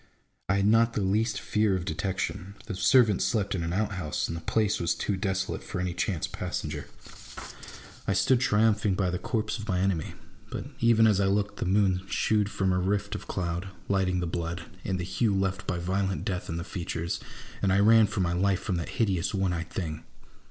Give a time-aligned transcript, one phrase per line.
[0.49, 4.27] I had not the least fear of detection: the servants slept in an out house,
[4.27, 6.87] and the place was too desolate for any chance passenger.
[6.97, 8.03] 70 A BOOK OF BARGAINS.
[8.07, 10.15] I stood triumphing by the corpse of my enemy;
[10.49, 14.25] but even as I looked the moon shewed from a rift of cloud, lighting the
[14.25, 17.19] blood, and the hue left by violent death in the features,
[17.61, 20.03] and I ran for my life from that hideous one eyed thing.